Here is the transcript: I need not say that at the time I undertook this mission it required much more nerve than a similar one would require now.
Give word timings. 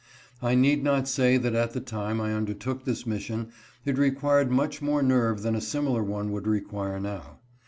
I 0.41 0.55
need 0.55 0.83
not 0.83 1.07
say 1.07 1.37
that 1.37 1.53
at 1.53 1.73
the 1.73 1.79
time 1.79 2.19
I 2.19 2.33
undertook 2.33 2.85
this 2.85 3.05
mission 3.05 3.51
it 3.85 3.99
required 3.99 4.49
much 4.49 4.81
more 4.81 5.03
nerve 5.03 5.43
than 5.43 5.53
a 5.53 5.61
similar 5.61 6.01
one 6.03 6.31
would 6.31 6.47
require 6.47 6.99
now. 6.99 7.37